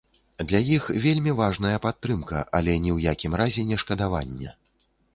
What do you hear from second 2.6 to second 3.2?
але ні ў